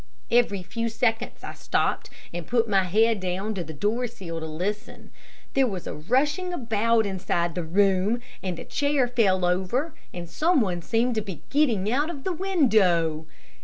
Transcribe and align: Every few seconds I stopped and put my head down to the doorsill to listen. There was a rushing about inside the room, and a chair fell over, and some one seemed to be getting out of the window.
Every 0.31 0.63
few 0.63 0.89
seconds 0.89 1.43
I 1.43 1.53
stopped 1.53 2.09
and 2.33 2.47
put 2.47 2.67
my 2.67 2.85
head 2.85 3.19
down 3.19 3.53
to 3.53 3.63
the 3.63 3.71
doorsill 3.71 4.39
to 4.39 4.47
listen. 4.47 5.11
There 5.53 5.67
was 5.67 5.85
a 5.85 5.93
rushing 5.93 6.51
about 6.51 7.05
inside 7.05 7.53
the 7.53 7.61
room, 7.63 8.19
and 8.41 8.57
a 8.57 8.65
chair 8.65 9.07
fell 9.07 9.45
over, 9.45 9.93
and 10.11 10.27
some 10.27 10.59
one 10.59 10.81
seemed 10.81 11.13
to 11.13 11.21
be 11.21 11.43
getting 11.51 11.91
out 11.91 12.09
of 12.09 12.23
the 12.23 12.33
window. 12.33 13.27